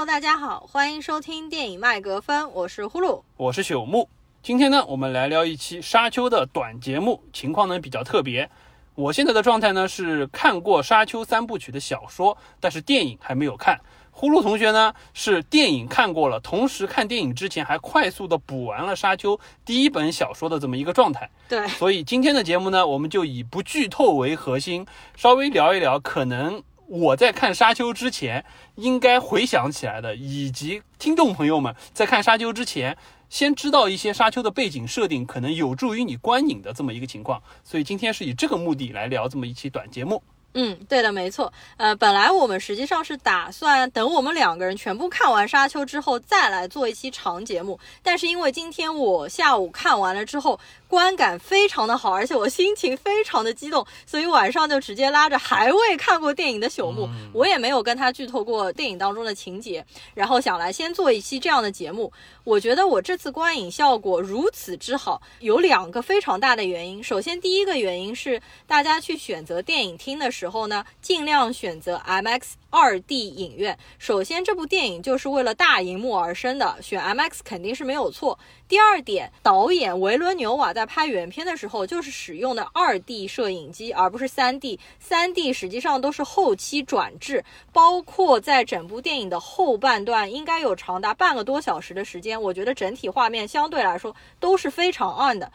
[0.00, 4.08] Hello，大家好，欢迎收听电影麦格芬，我是呼噜，我是朽木。
[4.42, 8.48] 今天呢，我们来聊一期沙丘的短节目，情况呢比较特别。
[8.94, 13.78] 我现在的状态呢是看过沙丘三部曲的小说，但是电影还没有看。
[14.10, 21.28] 呼噜同学呢是电影看过了，同时看电影之前还快速的补完了沙丘第一本小说的这么一个状态。
[21.46, 28.44] 对，所以今天的节目呢，我们就以不剧透为核心，稍微聊一聊可能我在看沙丘之前
[28.74, 32.98] 应该回想起来的，以及听众朋友们在看沙丘之前。
[33.28, 40.20] 先知道一些沙丘的背景设定，可能有助于你观影的这么一个情况，所以今天是以这个目的来聊这么一期短节目。
[40.54, 41.52] 嗯，对的，没错。
[41.76, 50.58] 呃，本来我们实际上是打算等我们两个人全部看完沙丘之后再来做一期长节目，但是因为今天我下午看完了之后。
[50.90, 62.12] 观感非常的好，而且我心情非常的激动，所以晚上就直接拉着还未看过电影的朽木，我也没有跟他剧透过电影当中的情节，然后想来先做一期这样的节目。
[62.42, 67.00] 我觉得我这次观影效果如此之好，有两个非常大的原因。
[67.04, 73.78] 首先，第一个原因是大家去选择电影厅的时候呢，尽量选择 IMAX 二 D 影院。
[73.98, 78.38] 首先，这部电影就是为了大荧幕而生的，选 MX 肯定是没有错。
[78.68, 84.78] 第二点，导演维伦纽瓦在拍原片的时候，就是使用的二 D 摄影机，而不是三 D。
[85.00, 95.50] 三 D 实际上都是后期转制，包括在整部电影的后半段，应该有长达半个多小时的时间，我觉得整体画面相对来说都是非常暗的，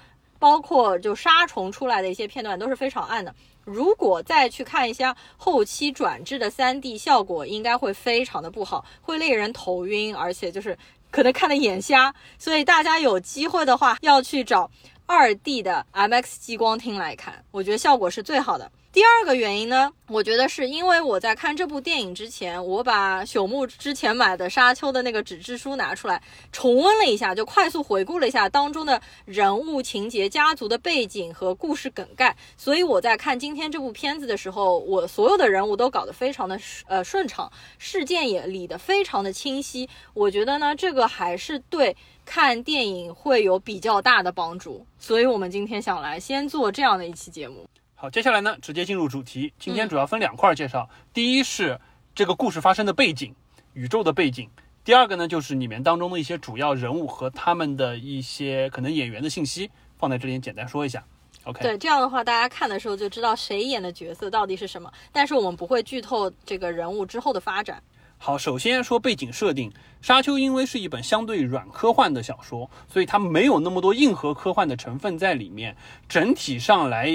[0.46, 3.34] 包括就杀虫出来的一些片段都是非常暗的。
[3.64, 10.78] 如果再去看一下后期转制的 3D 效果，应该会非常的不好，会令人头晕，而且就是。
[11.12, 14.70] 可能看的眼瞎，所以大家有机会的话要去找
[15.08, 18.70] 2D 的 MX 激光厅来看，我觉得效果是最好的。
[18.96, 32.34] 第二个原因呢，我觉得是因为我在看这部电影之前，我把朽木之前买的《沙丘》的那个纸质书拿出来重温了一下，就快速回顾了一下当中的人物情节、家族的背景和故事梗概。
[32.56, 36.58] 所以我在看今天这部片子的时候，我所有的人物都搞得非常的
[36.88, 39.90] 呃顺畅，事件也理得非常的清晰。
[40.14, 44.86] 我觉得呢，这个还是对看电影会有比较大的帮助。
[44.98, 47.68] 所以我们今天想来先做这样的一期节目。
[47.98, 49.54] 好，接下来呢，直接进入主题。
[49.58, 51.80] 今天主要分两块介绍，第一是
[52.14, 53.34] 这个故事发生的背景，
[53.72, 54.50] 宇宙的背景；
[54.84, 61.06] 第二个呢，就是里面当中的一些主要人物和他们的一些可能演员的信息，放在这里简单说一下。
[61.46, 67.82] OK，对，这样的话大家看的时候就知道谁演的角色到底是什么，但是我们不会剧透这个人物之后的发展。
[68.18, 75.78] 好，首先说背景设定，《沙丘》因为是一本相对软科幻的小说，所以它没有那么多硬核科幻的成分在里面，
[76.10, 77.10] 整体上来。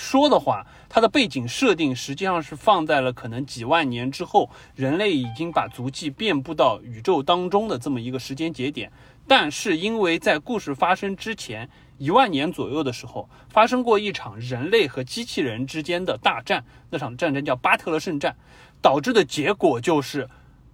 [0.00, 8.90] 说的话，它的背景设定实际上是放在了可能几万年之后，人类已经把足迹遍布到宇宙当中的这么一个时间节点。
[9.28, 11.68] 但是因为在故事发生之前
[11.98, 18.34] 一万年左右的时候，发生过一场人类和机器人之间的大战，那场战争叫巴特勒圣战，
[18.80, 20.26] 导致的结果就是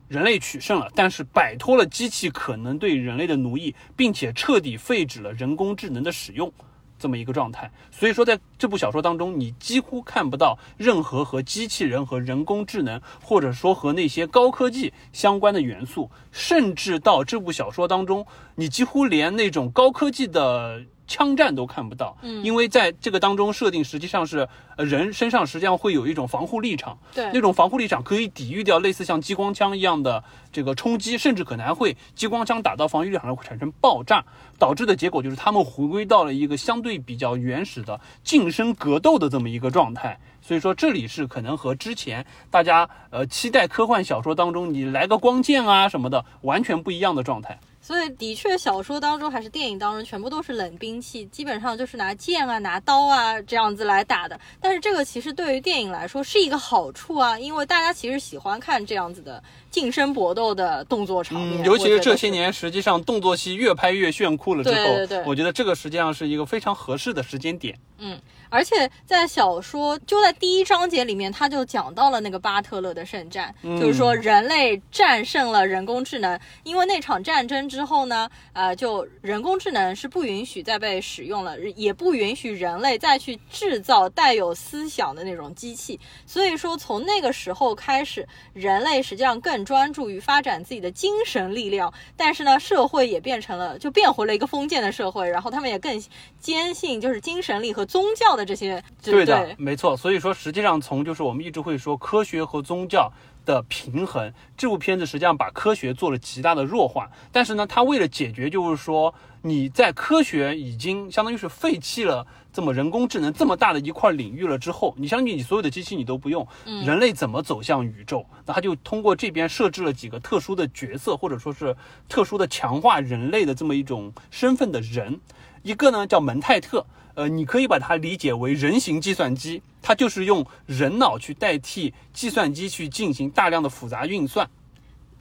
[0.07, 6.51] 人类取胜了，但是摆脱了机器可能对人类的奴役，并且彻底废止了人工智能的使用。
[6.99, 20.83] 这么一个状态，所以说在这部小说当中，你几乎看不到任何和机器人和人工智能，或者说和那些高科技相关的元素，甚至到这部小说当中，你几乎连那种高科技的。
[21.07, 30.23] 枪战都看不到，嗯，因为在这个当中设定实际上是，呃，人身上实际上会有一种防护立场，对，那种防护立场可以抵御掉类似像激光枪一样的
[30.53, 34.25] 这个冲击，甚至可能还会激光枪打到防御力场上会产生爆炸，
[34.59, 40.19] 导致的结果就是他们回归到了一个相对比较原始的近身格斗的这么一个状态。
[40.43, 47.59] 所以说这里是可能和之前大家呃期待科幻小说当中你来个光剑啊什么的完全不一样的状态。
[47.87, 54.41] 所以，的确，小说当中还是电影当中，全部都是冷兵器，基本上就是拿剑啊、拿刀啊这样子来打的。
[54.61, 59.41] 但是，这个其实对于电影来说是一个好处啊，因为大家其实喜欢看这样子的
[59.77, 61.63] 近身搏斗的动作场面。
[61.63, 67.79] 尤其是这些年，实际上动作戏越拍越炫酷了之后，对对对，我觉得这个实际上是一个非常合适的时间点。
[67.99, 68.19] 嗯。
[68.49, 76.39] 而且在小说就在第一章节里面，他就讲到了那个巴特勒的圣战，就是说人类战胜了人工智能。
[76.63, 85.99] 因为那场战争之后呢，呃，就人工智能是不允许再被使用了，也不允许人类再去制造带有思想的那种机器。
[86.25, 91.93] 所以说，从那个时候开始，人类实际上更专注于发展自己的精神力量。
[92.17, 96.01] 但是呢，社会也变成了就变回了一个封建的社会，然后他们也更
[96.39, 98.37] 坚信就是精神力和宗教。
[98.37, 99.97] 的这些对的，没错。
[99.97, 103.11] 所以说，实际上从就是我们一直会说科学和宗教
[103.47, 104.31] 的平衡。
[104.59, 118.25] 这部片子实际上把科学做了极大的弱化，但是呢，它为了解决就是说你在科学已经相当于是废弃了这么人工智能这么大的一块领域了之后，你相信你所有的机器你都不用，人类怎么走向宇宙？
[118.47, 121.77] 那他就通过这边设置了几个特殊的角色，或者说是
[122.09, 125.21] 特殊的强化人类的这么一种身份的人。
[125.65, 134.49] 一个呢叫蒙泰特，呃，你可以把它理解为人形计算机，它就是用人脑去代替计算机去进行大量的复杂运算。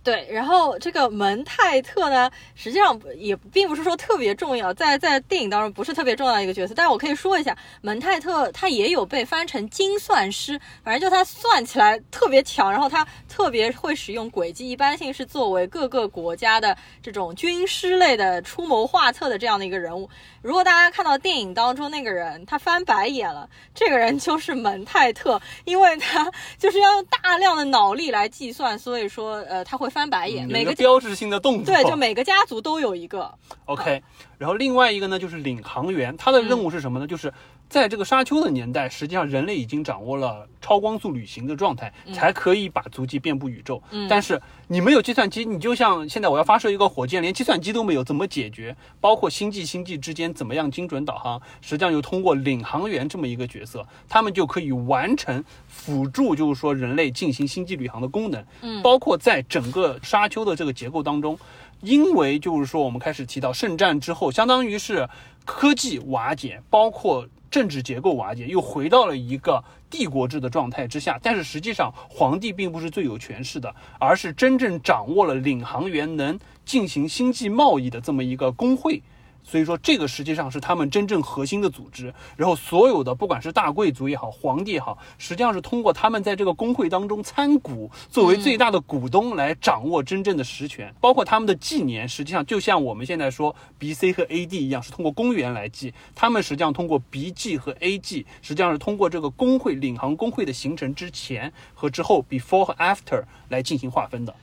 [0.06, 20.07] 对，然后这个蒙泰特呢，实际上也并不是说特别重要，在在电影当中不是特别重要的一个角色，但是我可以说一下，蒙泰特他也有被翻成精算师，反正就他算起来特别强，然后他特别会使用诡计，一般性是作为各个国家的这种军师类的出谋划策的这样的一个人物。
[20.44, 29.90] 如果大家看到电影当中那个人他翻白眼了，这个人就是蒙泰特，因为他 就是要用大量的脑力来计算，所以说呃他会。
[29.95, 33.33] 翻白眼，每个标志性的动作，对，就每个家族都有一个。
[33.63, 34.03] OK，
[34.38, 37.07] 然后另外一个呢，就是领航员，他的任务是什么呢？
[37.07, 37.33] 就是
[37.67, 43.81] 在这个沙丘的年代，实际上人类已经掌握了超光速旅行的状态，才可以把足迹遍布宇宙。
[44.07, 48.75] 但是你没有计算机，你就像现在我要发射一个火箭，连计算机都没有，怎么解决？
[49.01, 51.41] 包括星际星际之间怎么样精准导航？
[51.59, 55.44] 实际上又通过领航员这么一个角色，他们就可以完成。
[55.68, 61.38] 辅助就是说人类进行星际旅航的功能，嗯，包括在整个沙丘的这个结构当中，
[61.81, 65.07] 因为就是说我们开始提到圣战之后，相当于是
[65.44, 71.18] 科技瓦解，包括政治结构瓦解，又回到了一个帝国制的状态之下。
[71.24, 79.02] 但是实际上，皇帝并不是最有权势的，而是真正掌握了领航员能进行星际贸易的这么一个工会。
[79.47, 82.12] 所以说，这个实际上是他们真正核心的组织。
[82.36, 90.92] 然后，所有的不管是大贵族也好，皇帝也好，实际上是通过他们在这个工会当中参股，作为最大的股东来掌握真正的实权。
[91.00, 95.94] 包括他们的纪年，实际上就像我们现在说 B、C 和 A、D 一样，是通过公元来记。
[96.15, 104.36] 他们实际上通过 B、G 和 A、G，实际上是通过这个工会领航工会的形成之前和之后 （Before 和 After） 来进行划分的。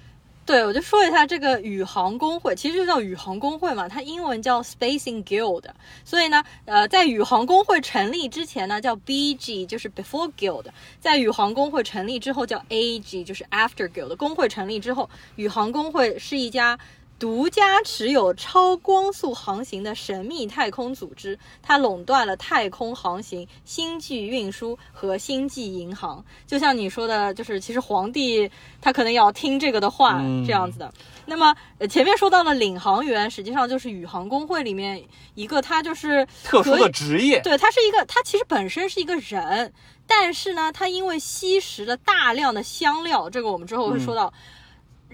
[0.44, 5.64] 对，我就说一下这个宇航工会，其实就叫宇航工会嘛，它英文叫 Spacing Guild。
[6.04, 10.66] 所以呢，呃，在宇航工会成立之前呢，叫 BG，就是 Before Guild；
[11.00, 14.16] 在宇航工会成立之后，叫 AG，就是 After Guild。
[14.16, 16.78] 工会成立之后，宇航工会是一家。
[17.22, 26.24] 独家持有超光速航行的神秘太空组织，它垄断了太空航行、星际运输和星际银行。
[26.48, 30.92] 就像你说的，就是其实皇帝他可能要听这个的话，这样子的。
[31.24, 31.54] 那么
[31.88, 35.00] 前面说到了领航员，实际上就是宇航工会里面
[35.36, 37.38] 一个，他就是特殊的职业。
[37.42, 39.72] 对，他是一个，他其实本身是一个人，
[40.08, 44.34] 但是呢，他因为吸食了大量的香料，这个我们之后会说到。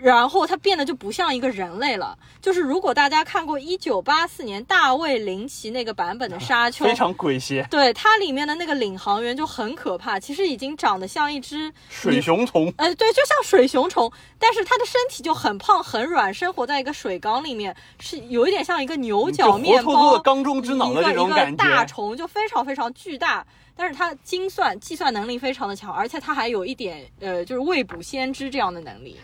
[0.02, 2.16] 然后它变得就不像一个人类了。
[2.40, 7.66] 就是如果大家看过一九八四年大卫林奇那个版本的《沙丘》， 非常鬼邪。
[7.70, 12.72] 对它里面的那个领航员就很可怕，其实已经长得像一只水熊虫。
[12.76, 21.56] 呃，对，就像水熊虫，但是它的身体就很胖很软，生活在一个水缸里面，是有一点像一个牛角面包、缸中之脑的这种感觉。
[21.56, 23.44] 大虫就非常非常巨大，
[23.76, 29.18] 但是它精算计算能力非常的强，而且它还有一点呃，就是未卜先知这样的能力。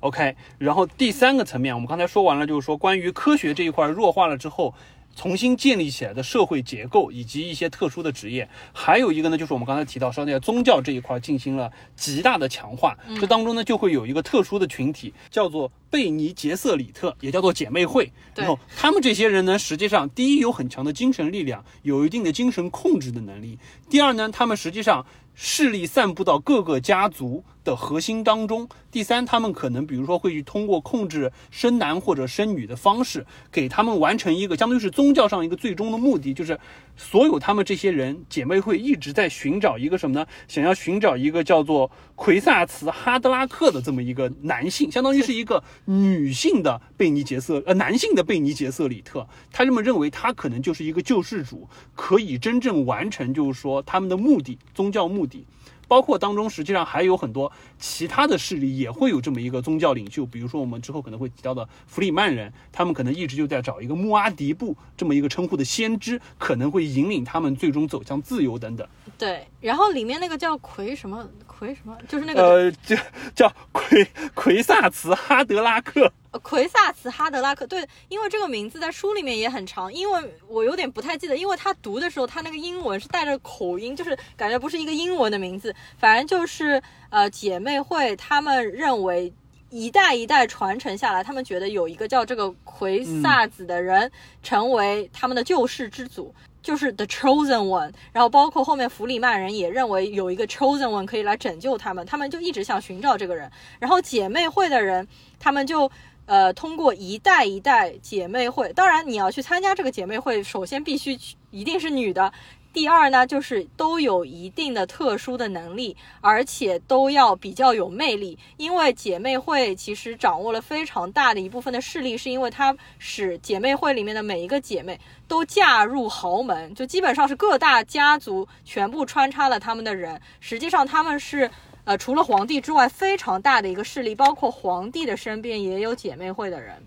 [0.00, 4.74] OK，然后第三个层面，我们刚才说完了，就是说关于科学这一块弱化了之后，
[5.14, 18.12] 重新建立起来的社会结构以及一些特殊的职业，还有一个呢，就是我们刚才提到，说在宗教这一块进行了极大的强化，这当中呢就会有一个特殊的群体，叫做贝尼杰瑟里特，也叫做姐妹会。
[18.34, 23.56] 然后他们这些人呢，实际上第一有很强的精神力量，有一定的精神控制的能力；
[23.88, 25.06] 第二呢，他们实际上
[25.36, 27.44] 势力散布到各个家族。
[27.66, 36.56] 的核心当中，第三，他们可能比如说会去通过控制生男或者生女的方式，给他们完成一个相当于是宗教上一个最终的目的，就是
[36.94, 40.24] 所有他们这些人姐妹会一直在寻找一个什么呢？
[40.46, 55.46] 想要寻找一个叫做奎萨茨哈德拉克的这么一个男性，相当于是一个女性的贝尼杰瑟，呃，男性的贝尼杰瑟里特，他这么认为，他可能就是一个救世主，可以真正完成就是说他们的目的，宗教目的。
[55.88, 68.84] 包括当中，实际上还有很多其他的势力也会有这么一个宗教领袖，比如说我们之后可能会提到的弗里曼人，他们可能一直就在找一个穆阿迪布这么一个称呼的先知，可能会引领他们最终走向自由等等。
[69.16, 71.24] 对，然后里面那个叫奎什么
[71.56, 72.96] 奎什么，就是那个呃，叫
[73.34, 76.12] 叫奎奎萨茨哈德拉克。
[76.32, 89.32] 呃奎萨茨哈德拉克，对，因为这个名字在书里面也很长，因为我有点不太记得，因为他读的时候他那个英文是带着口音，就是感觉不是一个英文的名字，反正就是呃姐妹会他们认为。
[89.68, 94.10] 一代一代传承下来，他们觉得有一个叫这个奎萨子的人
[94.40, 96.32] 成为他们的救世之祖，
[96.66, 97.92] 就是 the chosen one。
[98.12, 103.48] 然后包括后面弗里曼人也认为有一个 chosen one 可以来拯救他们，他们就一直想寻找这个人。
[103.78, 105.06] 然后姐妹会的人，
[105.38, 105.88] 他们就
[106.26, 111.16] 呃通过一代一代姐妹会，当然你要去参加这个姐妹会，首先必须
[111.52, 112.32] 一定是女的。
[112.76, 118.38] 第二呢，就是都有一定的特殊的能力，而且都要比较有魅力。
[118.58, 130.20] 因为姐妹会其实掌握了非常大的一部分的势力，是因为它使姐妹会里面的每一个姐妹都嫁入豪门，就基本上是各大家族全部穿插了他们的人。
[130.40, 131.50] 实际上他们是，
[131.84, 136.84] 呃，除了皇帝之外，非常大的一个势力，包括皇帝的身边也有姐妹会的人。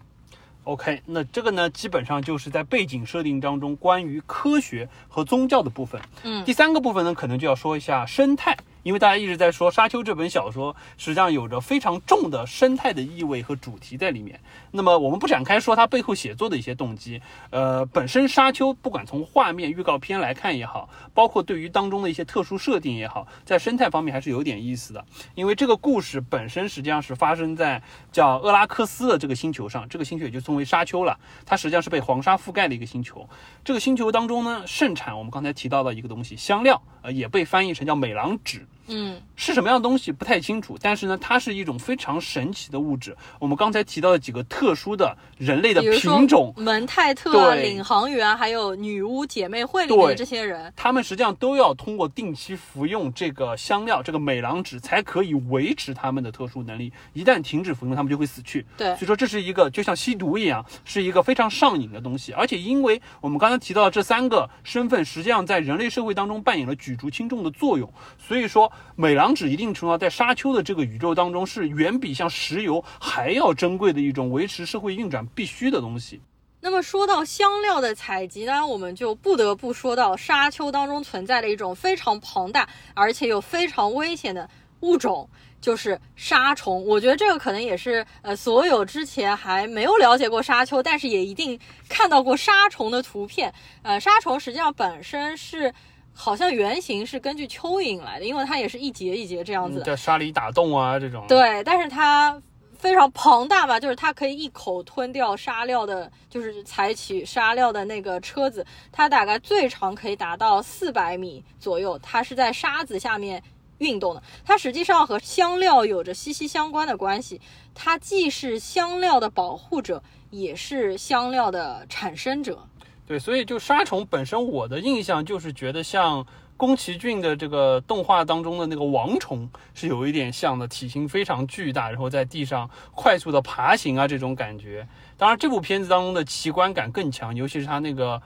[0.69, 5.99] OK，那这个呢，基本上就是在背景设定当中关于科学和宗教的部分。
[6.23, 8.55] 嗯，第三个部分呢，可能就要说一下生态。
[8.83, 14.39] 因为大家一直在说《沙丘》这本小说，实际上有着非常重的生态的意味和主题在里面。
[14.71, 17.21] 那么我们不展开说它背后写作的一些动机。
[17.49, 25.03] 呃，本身《沙丘》不管从画面、预告片来看也好，包括对于当中的一些特殊设定也好，在生态方面还是有点意思的。
[25.35, 27.81] 因为这个故事本身实际上是发生在
[28.11, 31.19] 叫厄拉克斯的这个星球上，这个星球也就称为沙丘了。
[31.45, 33.27] 它实际上是被黄沙覆盖的一个星球。
[33.63, 38.65] 这个星球当中呢，盛产我们刚才提到的一个东西——香料，呃，也被翻译成叫美郎纸。
[38.89, 43.15] 嗯，是什么样的东西不太清楚，但是呢，它是一种非常神奇的物质。
[43.39, 56.91] 我们刚才提到的几个特殊的人类的品种，蒙泰特领航员，还有女巫姐妹会里面这些人，他们实际上都要通过定期服用这个香料，这个美郎纸，才可以维持他们的特殊能力。
[57.13, 58.65] 一旦停止服用，他们就会死去。
[58.77, 62.33] 对，所以说这是一个就像吸毒一样，是一个非常上瘾的东西。
[62.33, 67.91] 而且因为我们刚才提到的这三个身份，实际上在人类社会当中扮演了举足轻重的作用。
[68.17, 76.21] 所以说，美郎指一定程度上，在沙丘的这个宇宙当中，是远比像石油还要珍贵的一种维持社会运转必须的东西。
[76.61, 84.49] 那么说到香料的采集呢，我们就不得不说到沙丘当中存在的一种非常庞大而且又非常危险的
[84.81, 85.29] 物种，
[85.61, 86.85] 就是沙虫。
[86.85, 91.57] 我觉得这个可能也是呃，所有之前还没有了解过沙丘，但是也一定
[91.87, 93.53] 看到过沙虫的图片。
[93.81, 95.73] 呃，沙虫实际上本身是。
[96.21, 101.25] 好像原型是根据蚯蚓来的，因为它也是一节一节这样子，在沙里打洞啊这种。
[101.29, 102.39] 对，但是它
[102.77, 113.41] 非常庞大吧，就是它可以一口吞掉沙料的，就是采取沙料的那个车子，它大概最长可以达到四百米左右，它是在沙子下面
[113.77, 114.21] 运动的。
[114.43, 117.39] 它实际上和香料有着息息相关的关系，
[117.73, 122.67] 它既是香料的保护者，也是香料的产生者。
[123.09, 126.23] 对，所以就杀虫本身，我的印象就是觉得像
[126.55, 134.87] 宫崎骏的这个动画当中的那个王虫是有一点像的，体型非常巨大，然后在地上快速的爬行啊这种感觉。
[135.17, 138.21] 当然，这部片子当中的奇观感更强，尤其是它那个。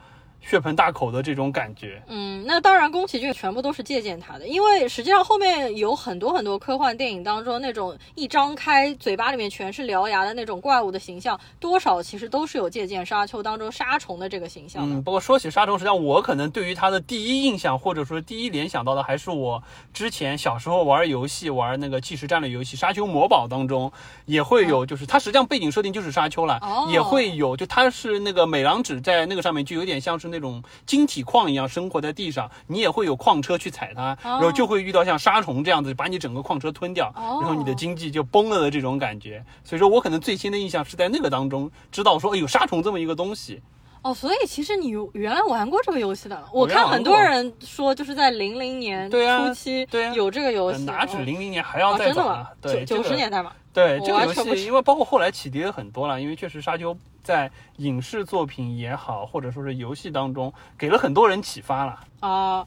[0.46, 14.84] 血盆大口的这种感觉，嗯，那当然，宫崎骏全部都是借鉴他的，因为实际上后面有很多很多科幻电影当中那种一张开嘴巴里面全是獠牙的那种怪物的形象，多少其实都是有借鉴沙丘当中沙虫的这个形象。
[14.84, 19.62] 嗯，不过说起沙虫，实际上我可能对于它的第一印象或者说第一联想到的，还是我
[19.94, 23.90] 之前小时候玩游戏玩那个即时战略游戏《沙丘魔堡》当中
[24.26, 26.60] 也会有，就是它实际上背景设定就是沙丘了，
[26.92, 30.33] 也会有，就它是那个美狼指在那个上面就有点像是。
[30.34, 39.44] 那种晶体矿一样生活在地上，你也会有矿车去踩它，然后就会遇到像沙虫这样子把你整个矿车吞掉，然后你的经济就崩了的这种感觉。
[39.62, 43.62] 所以说我可能最新的印象是在那个当中知道说，哎有沙虫这么一个东西。
[44.04, 46.44] 哦，所以其实你原来玩过这个游戏的？
[46.52, 52.50] 我看很多人说就是在零零年初期有这个游戏，哪止零零年还要再早啊？
[52.60, 53.50] 对，九十年代嘛。
[53.72, 61.98] 对这个游戏，因为包括后来启迪了很多了，因为确实沙丘在影视作品也好，或者说是游戏当中，给了很多人启发了。
[62.20, 62.66] 啊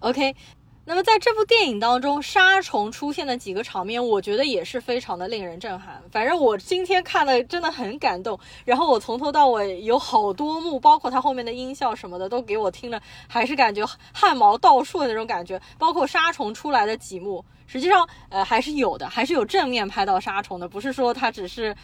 [0.00, 0.34] ，OK。
[0.86, 6.02] 那么在这部电影当中，杀虫出现的几个场面，我觉得也是非常的令人震撼。
[6.12, 15.58] 反正我今天看的真的很感动，然后我从头到尾有好多幕，包括它后面的音效什么的，都给我听了，还是感觉汗毛倒竖的那种感觉。
[15.78, 17.42] 包括杀虫出来的几幕。
[17.66, 21.74] 实际上，呃，还是有的，还是有正面拍到沙虫的，不是说它只是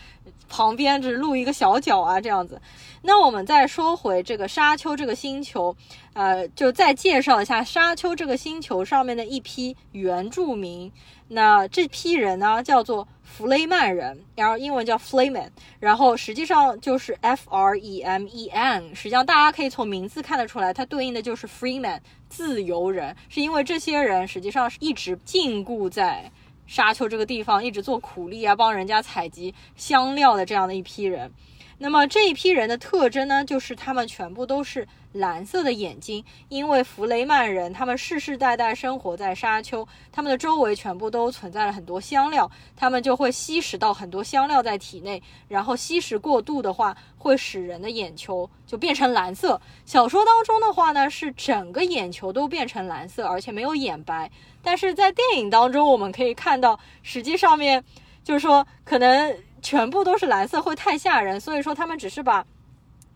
[0.49, 2.60] 旁边只露一个小脚啊这样子。
[3.02, 5.75] 那我们再说回这个沙丘这个星球，
[6.12, 10.92] 呃，就再介绍一下沙丘这个星球上面的一批原住民。
[11.32, 26.28] 那这批人呢，叫做弗雷曼人，然后英文叫 Freeman，然后实际上就是 F R E M E N，实际上大家可以从名字看得出来，它对应的就是 Freeman，自由人，是因为这些人实际上是一直禁锢在
[26.66, 31.32] 沙丘这个地方，一直做苦力啊，帮人家采集香料的这样的一批人。
[31.78, 49.61] 那么这一批人的特征呢，就是他们全部都是蓝色的眼睛，因为弗雷曼人他们世世代代生活在沙丘，他们的周围全部都存在了很多香料，他们就会吸食到很多香料在体内，然后吸食过度的话，会使人的眼球就变成蓝色。
[49.85, 54.31] 小说当中的话呢，是整个眼球都变成蓝色，而且没有眼白，
[54.62, 57.85] 但是在电影当中我们可以看到，实际上面
[58.23, 59.37] 就是说可能。
[59.62, 62.43] 全部都是蓝色会太吓人，所以说他们只是把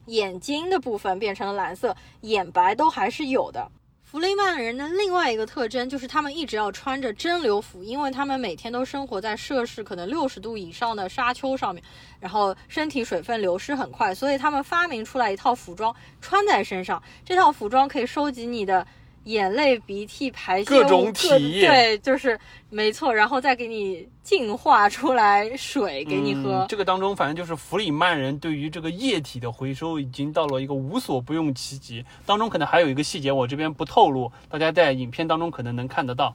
[0.07, 3.71] 眼睛的部分变成了蓝色，眼白都还是有的。
[4.03, 11.83] 弗雷曼人的另外一个特征就是他们一直要穿着蒸馏服，因为他们每天都生活在摄氏可能六十度以上的沙丘上面，
[12.21, 18.87] 然后身体水分流失很快，所以他们发明出来一套服装穿在身上，这套服装可以收集你的。
[19.25, 22.39] 眼泪、鼻涕、排泄各种体液，对，就是
[22.71, 26.67] 没错，然后再给你净化出来水给你喝。
[26.69, 32.05] 这个当中，反正就是弗里曼人对于这个液体的回收已经到了一个无所不用其极。
[32.27, 36.35] 当中可能还有一个细节，我这边不透露，大家在影片当中可能能看得到。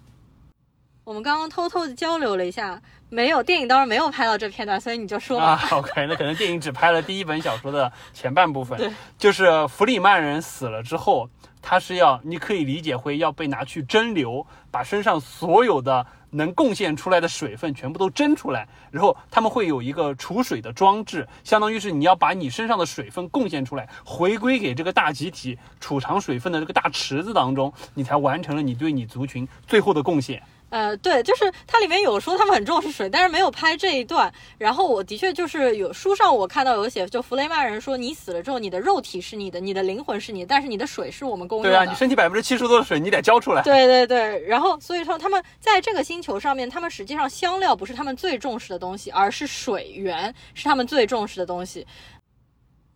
[1.03, 11.29] 我们刚刚偷偷的交流了一下，没有电影当中没有拍到这片段，所以你就说啊，OK，那可能电影只拍了第一本小说的前半部分， 就是弗里曼人死了之后。
[11.61, 30.41] 它是要，你可以理解为要被拿去蒸馏，把身上所有的能贡献出来的水分全部都蒸出来，然后他们会有一个储水的装置，相当于是你要把你身上的水分贡献出来，回归给这个大集体储藏水分的这个大池子当中，你才完成了你对你族群最后的贡献。
[30.69, 34.31] 呃，对，就是它里面有说他们很重视水，但是没有拍这一段。
[34.57, 41.69] 然后我的确就是有书上我看到有写，就弗雷曼人说你死了之后，你的肉体是你的，你的灵魂是你，但是你的水是我们供应的。
[41.69, 43.61] 对啊，你身体百分之七十多的水，你得交出来。
[43.63, 51.85] 对对对，然后所以说他们在这个星球上面，他们实际上香料不是他们最重视的东西，而是水源是他们最重视的东西。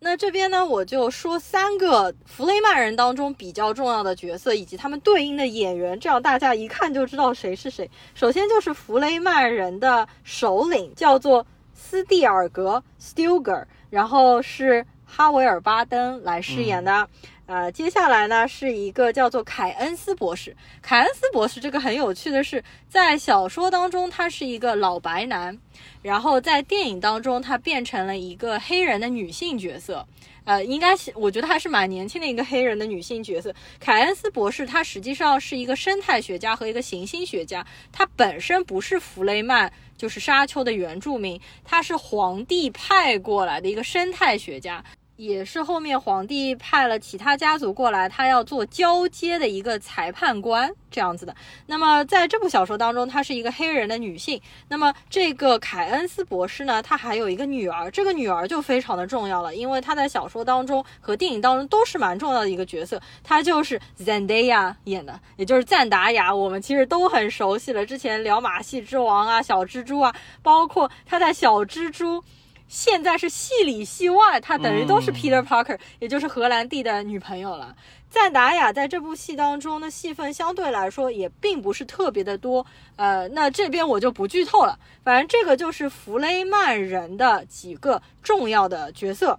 [0.04, 7.90] 那这边呢，我就说三个弗雷曼人当中比较重要的角色，以及他们对应的演员，这样大家一看就知道谁是谁。
[8.14, 17.08] 首先就是弗雷曼人的首领，叫做斯蒂尔格 stugar 然后是哈维尔·巴登来饰演的。
[17.46, 20.56] 呃，接下来呢是一个叫做凯恩斯博士。
[20.80, 25.58] 凯恩斯博士这个很有趣的是，在小说当中他是一个老白男，
[26.00, 30.06] 然后在电影当中他变成了一个黑人的女性角色。
[30.44, 33.54] 呃，应该是我觉得还是蛮年轻的一个黑人的女性角色。
[33.78, 44.82] 凯恩斯博士他实际上是一个生态学家和一个行星学家，他本身不是弗雷曼，就是沙丘的原住民，他是皇帝派过来的一个生态学家。
[45.16, 51.34] 也是后面皇帝派了其他家族过来，他要做交接的一个裁判官这样子的。
[51.66, 54.40] 那么在这部小说当中，她是一个黑人的女性。
[54.68, 63.00] 那么这个凯恩斯博士呢，她还有一个女儿，这个女儿就非常的重要了，因为她在小说当中和电影当中都是蛮重要的一个角色。
[63.22, 67.86] 她就是 Zendaya 演的，也就是赞达雅，我们其实都很熟悉了。
[67.86, 72.22] 之前聊马戏之王啊，小蜘蛛啊，包括她在小蜘蛛。
[72.66, 77.74] 现在是戏里戏外，她等于都是 Peter Parker，也就是荷兰弟的女朋友了。
[78.10, 84.78] 赞达雅在这部戏当中的戏份相对来说也并不是特别的多，呃，那这边我就不剧透了。
[85.02, 89.38] 反正这个就是弗雷曼人的几个重要的角色。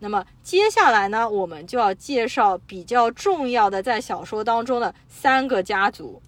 [0.00, 6.20] 那么接下来呢，我们就要介绍比较重要的在小说当中的三个家族。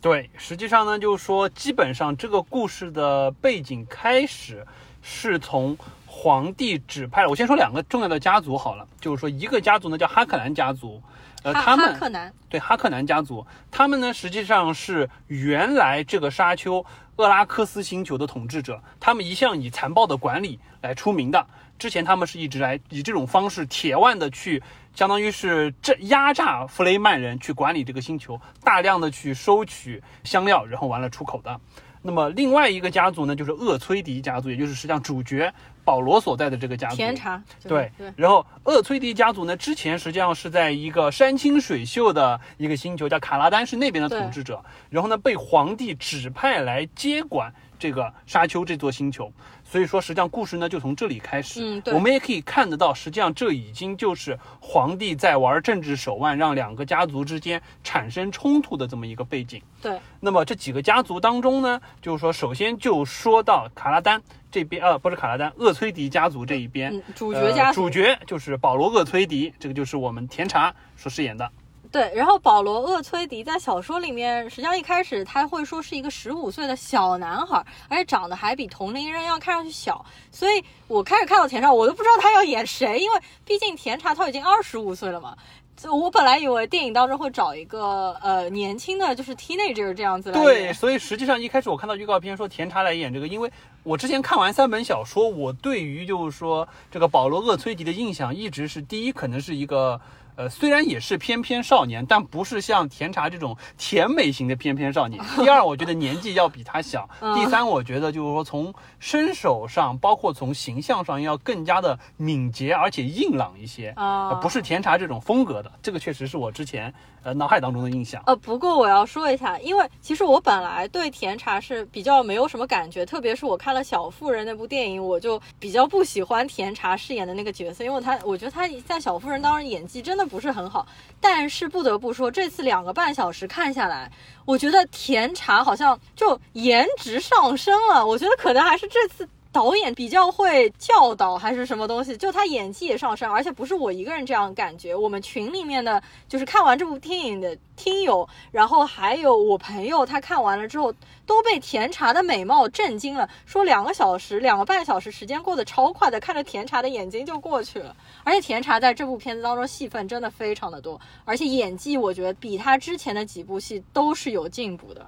[0.00, 4.66] 对，实际上呢，就是说基本上这个故事的背景开始。
[5.10, 7.30] 是从皇帝指派了。
[7.30, 11.02] 我先说两个重要的家族好了，就是说一个家族呢叫哈克南家族，
[11.42, 16.84] 呃，他们哈克南对哈克南家族，他们呢实际上是原来这个沙丘
[17.16, 21.46] 厄拉克斯星球的统治者，他们一向以残暴的管理来出名的。
[21.78, 24.62] 之前他们是一直来以这种方式铁腕的去，
[24.94, 31.58] 相当于是这压榨弗雷曼人去管理这个星球，大量的去收取香料，然后完了出口的。
[32.02, 35.52] 那么另外一个家族呢，就是厄崔迪家族，也就是实际上主角
[35.84, 36.96] 保罗所在的这个家族。
[36.96, 37.42] 甜茶。
[37.62, 38.12] 对对。
[38.16, 44.62] 然后厄崔迪家族呢，之前实际上是在一个山清水秀的一个星球，叫卡拉丹，是那边的统治者。
[44.90, 49.32] 然后呢，被皇帝指派来接管这个沙丘这座星球。
[49.64, 51.60] 所以说，实际上故事呢就从这里开始。
[51.62, 59.62] 嗯对我们也可以看得到，实际上这已经就是皇帝在玩政治手腕，让两个家族之间产生冲突的这么一个背景。
[59.82, 71.48] 对，那么这几个家族当中呢，就是说，首先就说到卡拉丹这边，呃，不是卡拉丹，厄崔迪家族这一边，嗯，主角家主角就是保罗·厄崔迪，这个就是我们甜茶所饰演的。
[71.90, 85.36] 对，然后保罗·厄崔迪在小说里面，实际上一开始他会说是一个十五岁的小男孩，而且长得还比同龄人要看上去小，所以我开始看到田茶，我都不知道他要演谁，因为毕竟田茶他已经二十五岁了嘛。
[85.76, 93.50] 就我本来以为电影当中会找一个呃年轻的，就是 teenager 这样子来对，所以实际上一开始我看到预告片说甜茶来演这个，因为
[93.84, 99.98] 我之前看完三本小说，我对于就是说这个保罗·厄崔迪的印象一直是第一，可能是一个。
[100.38, 105.20] 呃，虽然也是翩翩少年，但不是像甜茶这种甜美型的翩翩少年。
[105.36, 107.08] 第二，我觉得年纪要比他小。
[107.20, 113.88] 嗯第三，我觉得就是说从身手上，包括从形象上，要更加的敏捷而且硬朗一些。
[113.96, 116.94] 啊、呃不是甜茶这种风格的，这个确实是我之前
[117.34, 118.22] 脑海当中的印象。
[118.26, 130.86] 呃，不过我要说一下，因为其实我本来对甜茶是比较没有什么感觉，特别是我看了《小妇人》那部电影，我就比较不喜欢甜茶饰演的那个角色，因为他我觉得他在《小妇人》当中演技真的不是很好。
[131.20, 134.10] 但是不得不说，这次两个半小时看下来，
[134.44, 138.06] 我觉得甜茶好像就颜值上升了。
[138.06, 139.28] 我觉得可能还是这次。
[139.50, 150.92] 导演比较会教导还是什么东西，就他演技也上升，而且不是我一个人这样感觉，我们群里面的就是看完这部电影的听友，然后还有我朋友，他看完了之后
[151.24, 157.96] 都被甜茶的美貌震惊了，说两个小时、两个半小时时间过得超快的，看着甜茶的眼睛就过去了。
[158.24, 165.06] 而且甜茶在这部片子当中戏份真的非常的多，而且演技我觉得比他之前的几部戏都是有进步的。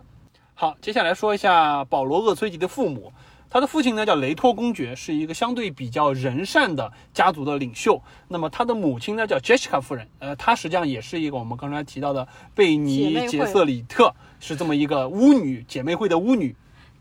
[0.55, 3.13] 好，接下来说一下保罗·厄崔吉的父母。
[3.51, 8.01] 他的父亲呢叫雷托公爵，是一个相对比较仁善的家族的领袖。
[8.29, 16.55] 那么他的母亲呢叫 Jessica 夫人，呃，她实际上也是一个我们刚才提到的贝尼杰瑟里特，是这么一个巫女姐妹会的巫女。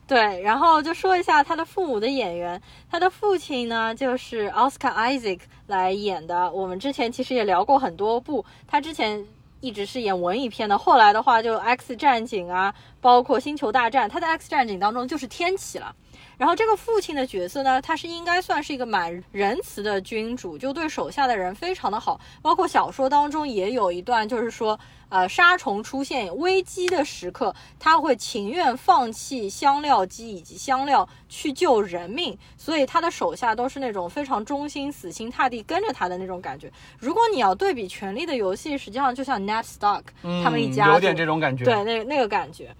[0.07, 2.59] 对，然后就说一下他的父母的演员，
[2.89, 6.51] 他的父亲呢就是奥斯卡·艾萨克来演的。
[6.51, 9.23] 我们之前其实也聊过很多部，他之前
[9.59, 15.95] 一直是演文艺片的，后来的话就《X 战警》啊，包括《星球大战》，他在《X 战警》当中就是天启了。
[16.39, 22.17] 然后这个父亲的角色呢，他是应该算是一个蛮仁慈的君主，就对手下的人非常的好。
[22.41, 36.71] 包括小说当中也有一段，就是说，呃，杀虫出现危机的时刻，他会情愿放弃香料机以及香料去救人命，所以他的手下都是那种非常忠心、死心塌地跟着他的那种感觉。
[36.97, 41.65] 如果你要对比《权力的游戏》，实际上就像 Ned Stark 嗯，他们一家有点这种感觉。
[41.65, 42.73] 对，那那个感觉。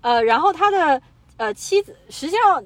[0.00, 1.02] 呃，然后他的
[1.36, 2.64] 呃妻子，实际上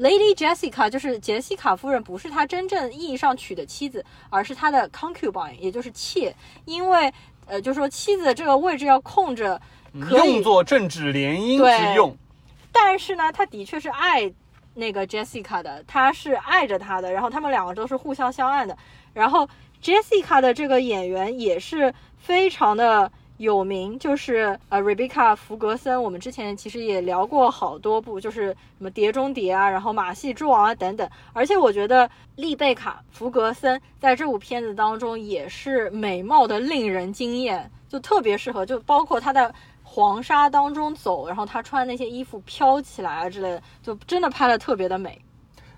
[0.00, 6.34] Lady Jessica 就是杰西卡夫人，不是他真正意义上娶的妻子，而是他的 concubine，也就是妾。
[6.64, 7.12] 因为
[7.46, 9.60] 呃，就说妻子的这个位置要空着，
[10.00, 12.16] 可以用作政治联姻之用。
[12.70, 14.32] 但是呢，他的确是爱
[14.74, 18.76] 那个 Jessica 的，他是爱着她的，然后他们两个都是互相相爱的。
[19.12, 19.46] 然后
[19.82, 28.46] Jessica 的这个演员也是非常的有名，就是呃 Rebecca 福格森，我们之前其实也聊过好多部，就是
[28.78, 31.08] 什么《碟中谍》啊，然后《马戏之王》啊等等。
[31.32, 39.52] 而且我觉得丽贝卡福格森在这部片子当中也是美貌的令人惊艳，就特别适合，就包括她在。
[39.84, 45.20] 黄沙当中走，然后她穿那些衣服飘起来啊之类的，就真的拍的特别的美。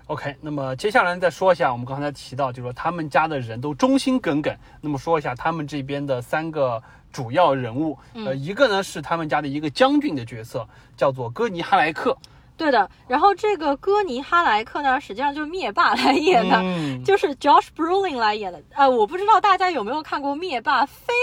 [0.07, 4.55] OK，那么接下来再说一下，我们刚才提到，就是说他们家的人都忠心耿耿。
[4.79, 6.81] 那么说一下他们这边的三个
[7.15, 12.17] 主要人物，呃，一个呢是他们家的一个将军的角色，叫做哥尼哈莱克。
[12.57, 18.61] 对的，然后这个哥尼哈莱克呢，实际上就是灭霸来演的，嗯，就是 Josh Brolin 来演的。
[18.73, 21.13] 呃，我不知道大家有没有看过灭霸非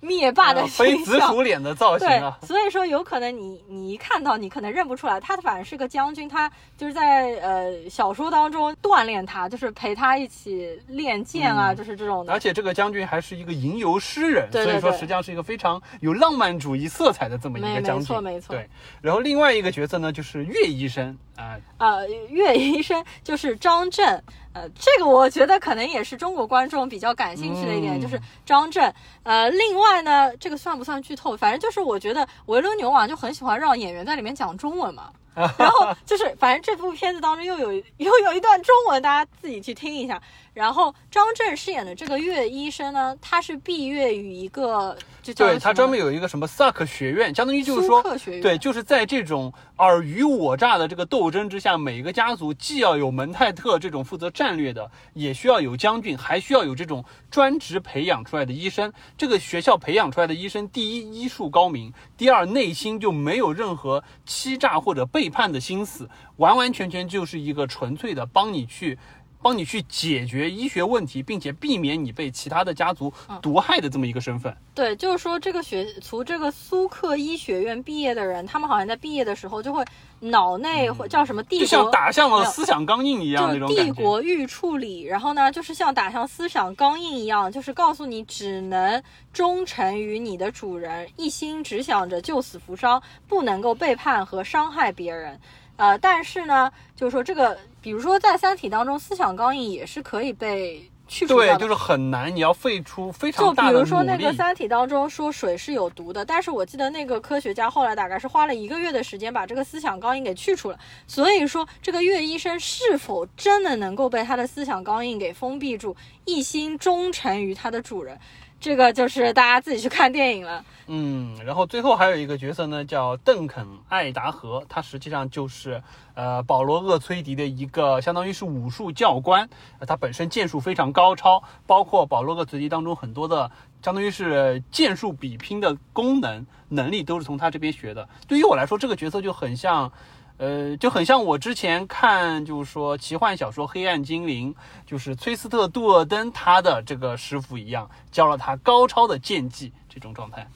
[0.00, 1.18] 灭霸的呃非紫。
[1.20, 12.38] 薯脸的造型对啊，，所以说有可能你你一看到你可能认不出来，他反而是个将军，他就是在呃小说当中锻炼他，就是陪他一起练剑啊，嗯就是这种的而。
[12.38, 18.00] 且这个将军还是一个吟游诗人，对对所以说实际上是一个非常有浪漫主义色彩的这么一个将军。
[18.00, 18.68] 没错没错对，
[19.00, 24.22] 然后另外一个角色呢就是岳医生啊、呃，岳医生就是张震。
[24.54, 28.94] 呃，这个我觉得可能也是中国观众比较感兴趣的一点，嗯就是张震。
[29.24, 31.36] 呃，另外呢，这个算不算剧透？
[31.36, 35.10] 反正就是我觉得维伦纽瓦就很喜欢让演员在里面讲中文嘛。
[35.58, 40.22] 然后就是，反正这部片子当中又有 又有一段中文，大家自己去听一下。
[40.52, 48.00] 然后张震饰演的这个岳医生呢，他是毕业于一个就叫对他专门有一个什么萨克学院，相当于就是说
[48.40, 58.92] 对，就是在这种尔虞我诈的这个斗争之下，每一个家族既要有门泰特这种负责战战略的，也需要有将军，还需要有这种专职培养出来的医生。
[59.16, 68.98] 这个学校培养出来的医生，第一医术高明，第二内心就没有任何欺诈或者背叛的心思，完完全全就是一个纯粹的帮你去。
[69.44, 74.56] 帮你去解决医学问题，并且避免你被其他的家族嗯毒害的这么一个身份。
[74.74, 79.84] 对，就是说这个学从这个苏克医学院毕业的人，他们好像在毕业的时候就会
[80.20, 81.90] 脑内会叫什么帝就像。
[81.90, 83.92] 打向了思想钢印一样帝。
[83.92, 95.38] 国预处理，然后呢，就是像打上思想钢印一样，就是告诉你只能忠诚于你的主人，一心只想着救死扶伤，不能够背叛和伤害别人。
[95.76, 101.58] 呃，但是呢，就是说这个，比如说在《三体》当中，思想钢印也是可以被去除掉对，的。
[101.58, 104.32] 就是很难，你要费出非就比常大的如说那个《。
[104.34, 110.78] 三体》当中说水是有毒的，但是我记得那个科学家后来大概是花了一个月的时间把这个思想钢印给去除了。
[111.06, 115.94] 所以说，这个岳医生是否真的能够被他的思想钢印给封闭住，
[116.24, 118.18] 一心忠诚于他的主人，
[118.64, 120.64] 这个就是大家自己去看电影了。
[120.86, 125.82] 嗯，然后最后还有一个角色呢，叫邓肯·艾达荷，他实际上就是
[126.14, 129.46] 呃保罗·厄崔迪的一个相当于是武术教官，
[129.86, 133.50] 他本身剑术非常高超，包括保罗·厄崔迪当中很多的
[133.82, 138.08] 相当于是剑术比拼的功能能力都是从他这边学的。
[138.26, 139.92] 对于我来说，这个角色就很像。
[140.36, 144.52] 呃，就很像我之前看，就是说奇幻小说《黑暗精灵》，
[144.86, 150.46] 就是崔斯特·杜尔登他的这个师傅一样，教了他高超的剑技这种状态。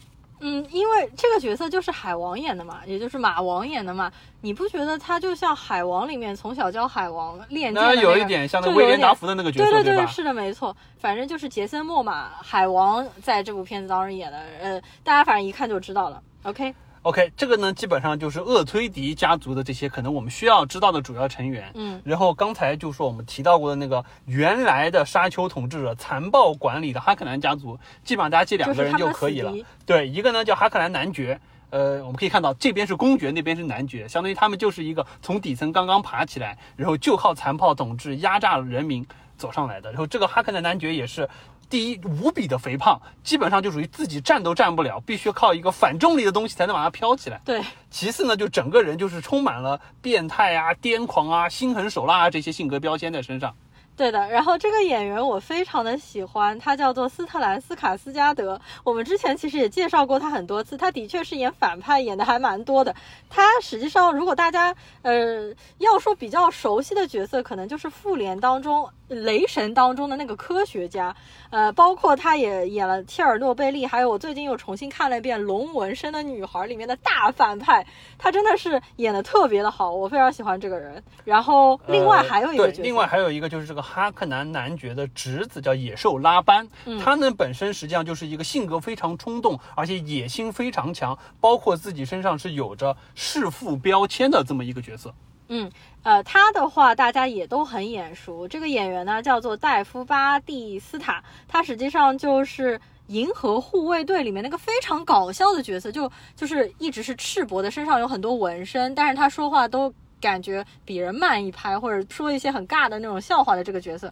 [0.41, 4.09] 嗯，因为这个角色就是海王演的嘛，也就是马王演的嘛，
[4.41, 10.07] 你不觉得他就像海王里面从小教海王练剑的那那有一点像那威廉达福的那个角色，对对对？
[10.07, 10.77] 是的，没错。
[10.99, 16.23] 反正就是杰森·莫玛海王在这部片子当中演的，呃，大家反正一看就知道了。
[16.45, 21.70] OK，OK，这个呢，基本上就是厄崔迪家族的这些可能我们需要知道的主要成员。
[21.74, 29.52] 嗯，然后刚才就说我们提到过的那个原来的沙丘统治者残暴管理的哈克兰家族，基本上大家记两个人就可以了。
[29.87, 31.40] 对，一个呢叫哈克兰男爵。
[31.70, 39.06] 呃，我们可以看到这边是公爵，那边是男爵，相当于他们就是一个从底层刚刚爬起来，然后就靠残暴统治压榨人民
[39.37, 39.90] 走上来的。
[39.90, 41.28] 然后这个哈克兰男爵也是
[41.68, 47.40] 第一无比的肥胖，基本上就属于自己站都站不了，必须靠一个反重力的东西才能把它飘起来。
[47.44, 53.54] 对，其次呢，就整个人就是充满了变态啊、癫狂啊、心狠手辣啊这些性格标签在身上。
[53.96, 54.28] 对的。
[54.28, 58.59] 然后这个演员我非常的喜欢，他叫做斯特兰斯卡斯加德。
[58.85, 62.94] 我们之前其实也介绍过他很多次，他的确是演反派演的还蛮多的。
[63.28, 71.14] 他实际上，如果大家呃要说比较熟悉的角色，可能就是复联当中雷神当中的那个科学家，
[71.51, 77.87] 呃，包括他也演了切尔诺贝利，还有我最近又重新看了一遍《龙纹身的女孩》里面的大反派，
[78.18, 81.03] 他真的是演的特别的好，我非常喜欢这个人。
[81.25, 95.14] 然后另外还有一个角色，呃对，另外还有一个就是这个哈克南男爵的侄子叫野兽拉班，嗯他呢本身实际上就是一个性格非常冲动，而且野心非常强，包括自己身上是有着弑父标签的这么一个角色。
[95.51, 95.71] 嗯，
[96.09, 98.49] 呃，他的话大家也都很眼熟。
[98.49, 114.11] 这个演员呢叫做戴夫·巴蒂斯塔，他实际上就是《银河护卫队》里面那个非常搞笑的角色，就就是一直是赤膊的，身上有很多纹身，但是他说话都感觉比人慢一拍，或者说一些很尬的那种笑话的这个角色。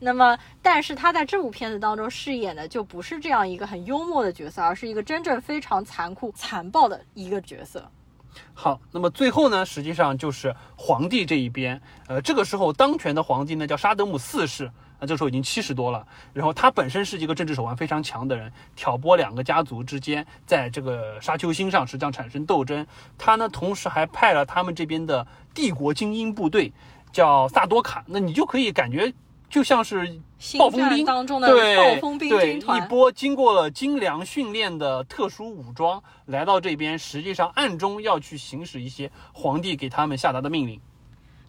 [0.00, 7.90] 那么，但是他在这部片子当中饰演的就不是这样一个很幽默的角色，而是一个真正非常残酷、残暴的一个角色。
[8.54, 14.66] 好，那么最后呢，实际上就是皇帝这一边，呃，这个时候当权的皇帝呢叫沙德姆四世，
[14.98, 16.04] 啊，这时候已经七十多了。
[16.32, 22.84] 然后他本身是一个政治手腕非常强的人，挑拨两个家族之间在这个沙丘星上实际上产生斗争。
[23.16, 26.72] 他呢，同时还派了他们这边的帝国精英部队，
[27.12, 28.02] 叫萨多卡。
[28.06, 29.12] 那你就可以感觉
[29.50, 30.20] 就像是
[30.58, 40.78] 暴风兵当中的暴风兵军团一，波经过了精良训练的特殊武装来到这边，实际上暗中要去行使一些皇帝给他们下达的命令。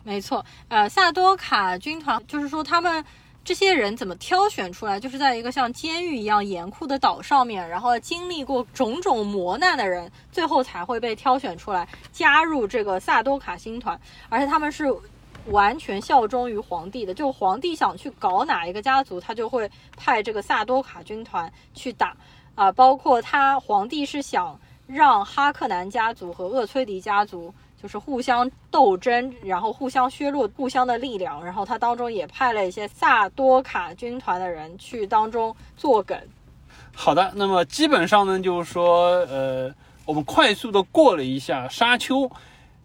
[0.04, 3.04] 没错，呃，萨多卡军团就是说他们
[3.44, 14.86] 这些人怎么挑选出来，就是在一个像监狱一样严酷的岛上面，然后经历过种种磨难的人，最后才会被挑选出来加入这个萨多卡星团，而且他们是。
[15.48, 22.16] 完全效忠于皇帝的，就皇帝想去搞哪一个家族，他就会派这个萨多卡军团去打
[22.56, 36.18] 啊、包括他皇帝是想让哈克南家族和厄崔迪家族就是互相斗争，然后互相削弱互相的力量，然后他当中也派了一些萨多卡军团的人去当中作梗。
[36.94, 39.74] 好的，那么基本上呢，就是说，呃，
[40.06, 42.18] 我们快速的过了一下《沙丘》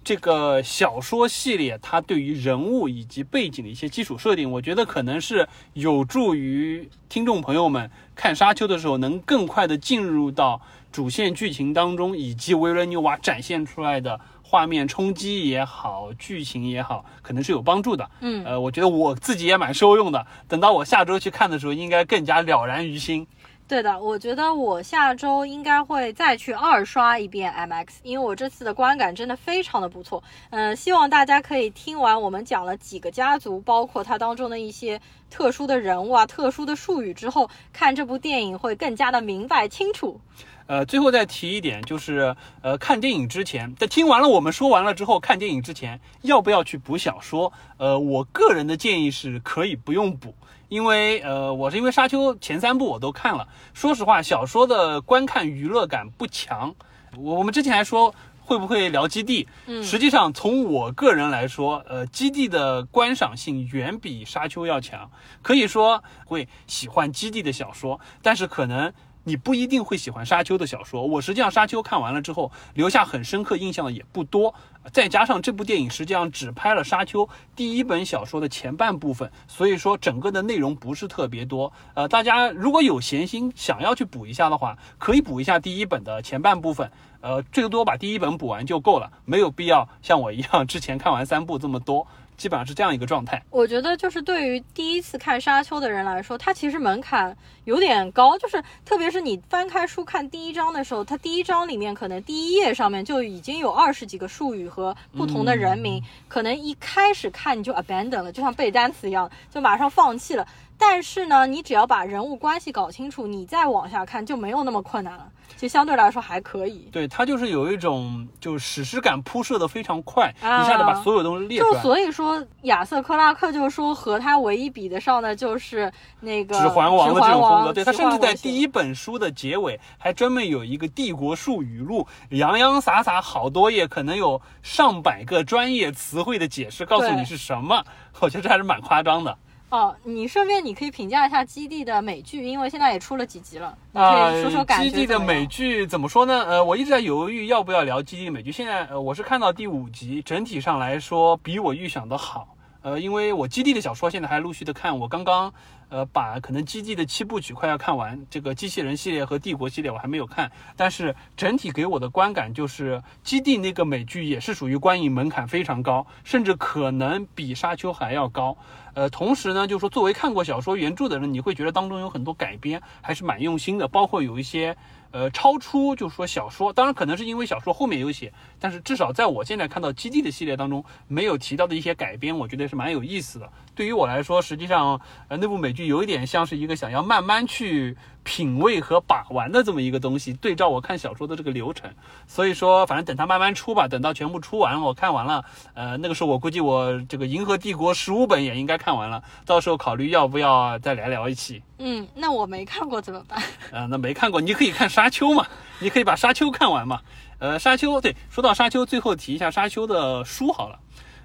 [0.04, 10.60] 这个小说系列，它对于人物以及背景的一些基础设定，我觉得可能是有助于听众朋友们看《沙丘》的时候，能更快的进入到
[10.92, 18.10] 主线剧情当中，以及维伦纽瓦展现出来的画面冲击也好，剧情也好，可能是有帮助的。
[18.20, 20.26] 嗯，呃，我觉得我自己也蛮受用的。
[20.46, 23.26] 等到我下周去看的时候，应该更加了然于心。
[23.66, 30.22] 对的，我觉得我下周应该会再去二刷一遍 MX，因为我这次的观感真的非常的不错。
[30.50, 35.00] 嗯，希望大家可以听完我们讲了几个家族，包括它当中的一些
[35.30, 40.20] 特殊的人物啊、特殊的术语之后，看这部电影会更加的明白清楚。
[40.66, 47.52] 呃，最后再提一点，就是呃，看电影之前，在听完了我们说完了之后，看电影之前要不要去补小说？
[47.78, 50.34] 呃，我个人的建议是可以不用补，
[50.74, 56.74] 因为呃，我是因为《沙丘》前三部我都看了，说实话，小说的观看娱乐感不强。
[57.16, 65.08] 我我们之前还说会不会聊基地，嗯实际上从我个人来说，呃，基地的观赏性远比沙丘要强，
[65.42, 68.92] 可以说会喜欢基地的小说，但是可能。
[69.24, 71.04] 你不一定会喜欢沙丘的小说。
[71.04, 74.54] 我实际上沙丘看完了之后，留下很深刻印象的也不多。
[74.92, 81.72] 再加上这部电影实际上只拍了沙丘第一本小说的前半部分，所以说整个的内容不是特别多。
[81.94, 86.90] 呃，大家如果有闲心想要去补一下的话，可以补一下第一本的前半部分。
[87.22, 92.06] 呃，最多把第一本补完就够了，没有必要像我一样之前看完三部这么多。
[92.36, 93.42] 基本上是这样一个状态。
[93.50, 110.46] 我觉得就是对于第一次看《沙丘》的人来说，它其实门槛有点高，就是特别是你翻开书看第一章的时候，它第一章里面可能第一页上面就已经有二十几个术语和不同的人名，可能一开始看你就 abandon 了，就像背单词一样，就马上放弃了。
[110.78, 116.88] 但是呢，你只要把人物关系搞清楚，你再往下看就没有那么困难了，其实相对来说还可以。
[116.92, 121.72] 对，它就是有一种就史诗感铺设的非常快，啊一下子把所有东西列出来。
[121.72, 137.82] 就所以说，亚瑟克拉克就说和他唯一比得上的就是那个指环王的这种风格，对他甚至在第一本书的结尾还专门有一个帝国术语录，洋洋洒洒好多页，可能有上百个专业词汇的解释，告诉你是什么。
[138.20, 139.36] 我觉得这还是蛮夸张的。
[139.70, 146.44] 哦，你顺便你可以评价一下《基地》的美剧，因为现在也出了几集了，你啊、可以说说感觉基地的美剧怎么说呢？
[146.44, 148.52] 呃，我一直在犹豫要不要聊基地的美剧。
[148.52, 152.53] 现在呃，我是看到第五集，整体上来说比我预想的好。
[152.84, 155.50] 呃，因为我基地的小说现在还陆续的看，我刚刚
[155.88, 168.54] 呃把可能基地的七部曲快要看完，这个机器人系列和帝国系列我还没有看，但是整体给我的观感就是基地那个美剧也是属于观影门槛非常高，甚至可能比沙丘还要高。
[168.92, 174.76] 呃，同时呢，就是说作为看过小说原著的人，你会觉得当中有很多改编还是蛮用心的，包括有一些
[175.14, 183.48] 呃超出就是说小说，当然可能是因为小说后面有写，但是至少在我现在看到基地的系列当中没有提到的一些改编，我觉得是蛮有意思的。
[183.74, 191.90] 对于我来说，实际上呃那部美剧有一点像是一个想要慢慢去品味和把玩的这么一个东西，对照我看小说的这个流程。
[192.26, 201.62] 所以说，反正等它慢慢出吧，等到全部出完，我看完了，呃，那个时候我估计我这个《银河帝国》十五本也应该看完了，到时候考虑要不要再来聊一期。
[201.78, 203.42] 嗯，那我没看过怎么办？
[203.72, 205.46] 呃，那没看过，你可以看《沙丘》嘛，
[205.80, 207.00] 你可以把《沙丘》看完嘛。
[207.40, 210.78] 呃，《沙丘》对，说到《沙丘》，最后提一下《沙丘》的书好了。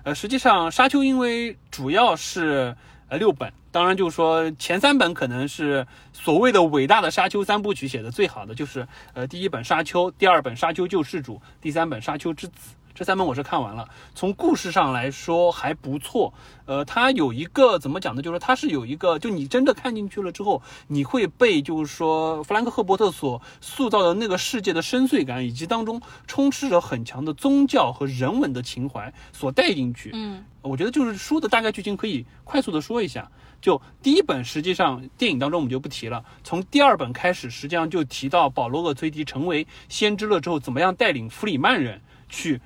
[0.04, 2.76] 呃，实际上《沙丘》因为主要是
[3.10, 12.54] 呃六本，当然就是说前三本可能是所谓的伟大的《沙丘》三部曲写的最好的，就是呃第一本《沙丘》，第二本《沙丘救世主》，第三本《沙丘之子》。
[13.00, 16.34] 这三本我是看完了，从故事上来说还不错。
[16.66, 18.22] 呃，它有一个怎么讲呢？
[18.22, 30.12] 就是它是有一个，就你真的看进去了之后，你会被就是说弗兰克·赫伯特所塑造的那个世界的深邃感，以及当中充斥着很强的宗教和人文的情怀所带进去。
[30.14, 33.32] 嗯我觉得就是书的大概剧情可以快速的说一下。
[33.62, 36.24] 就第一本，实际上电影当中我们就不提了。
[36.44, 42.62] 从第二本开始，实际上就提到保罗·厄崔迪成为先知了之后，怎么样带领弗里曼人去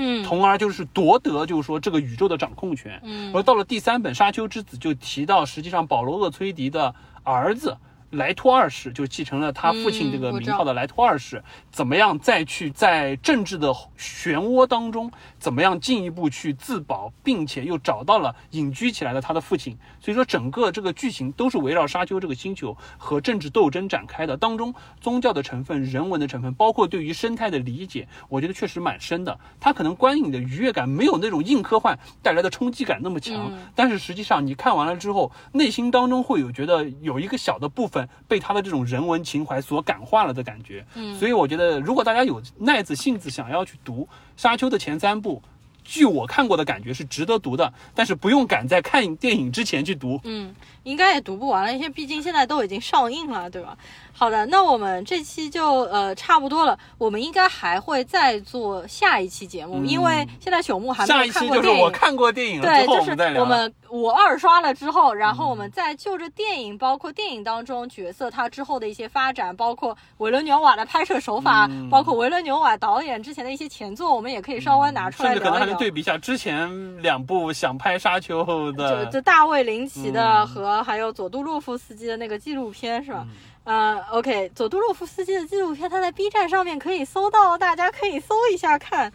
[0.00, 3.00] 嗯从而就是夺得，就是说这个宇宙的掌控权。
[3.02, 7.76] 嗯而到了第三本《沙丘之子》，就提到实际上保罗·厄崔迪的儿子，
[8.10, 13.68] 莱托二世，就继承了他父亲这个名号的莱托二世，怎么样再去在政治的
[13.98, 19.76] 漩涡当中，怎么样进一步去自保，并且又找到了隐居起来的他的父亲。
[20.00, 29.38] 所以说，整个这个剧情都是围绕沙丘这个星球和政治斗争展开的，当中宗教的成分、人文的成分，包括对于生态的理解，我觉得确实蛮深的。
[29.60, 40.84] 它可能观影的愉悦感没有那种硬科幻带来的冲击感那么强，嗯但是实际上你看完了之后，内心当中会有觉得有一个小的部分被他的这种人文情怀所感化了的感觉。
[40.94, 44.02] 嗯所以我觉得，如果大家有耐子性子想要去读
[44.36, 45.42] 《沙丘》的前三部，
[45.84, 50.20] 据我看过的感觉是值得读的，但是不用赶在看电影之前去读。
[50.24, 53.76] 嗯，应该也读不完了，因为毕竟现在都已经上映了，对吧？
[54.12, 61.72] 好的，那我们这期就呃差不多了，我们应该还会再做下一期节目，因为现在朽木还没有下一期看过电影。
[61.72, 63.38] 就是我看过电影了对，之后，就是。
[63.38, 75.76] 我们我二刷了之后，然后我们再就着电影，包括电影当中角色他之后的一些发展，包括维伦纽瓦的拍摄手法，嗯包括维伦纽瓦导演之前的一些前作，我们也可以稍微拿出来甚至可能还能。
[75.76, 83.26] 对比一下之前两部想拍《沙丘》就的就就大卫林奇的嗯和还有佐杜洛夫斯基的那个纪录片是吧？
[83.64, 89.12] 呃，OK，佐杜洛夫斯基的纪录片，他在 B 站上面可以搜到，大家可以搜一下看。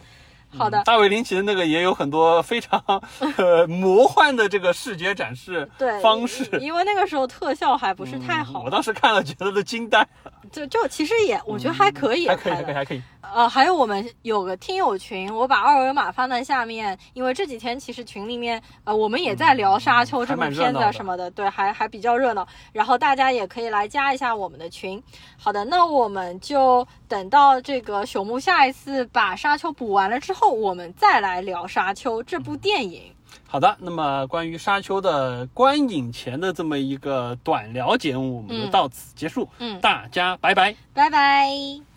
[0.58, 2.82] 好的，大卫林奇的那个也有很多非常
[3.38, 5.70] 呃魔幻的这个视觉展示
[6.02, 13.02] 方式，因为那个时候特效还不是太好，嗯我当时看了觉得都惊呆了，就就其实也我觉得还可以，还可以，还可以，还可以。
[13.34, 22.46] 呃，还有我们有个听友群，我把二维码放在下面，因为这几天其实群里面呃我们也在聊《沙丘》这部片子什么的，对，还还比较热闹。
[22.74, 25.02] 然后大家也可以来加一下我们的群。
[25.38, 33.14] 好的，那我们就等到这个朽木下一次把《沙丘》补完了之后，我们再来聊《沙丘》这部电影。
[33.48, 39.48] 好的，那么关于《沙丘》的观影前的这么一个短聊节目，我们就嗯到此结束。
[39.60, 40.76] 嗯大家拜拜。
[40.94, 41.93] 拜拜。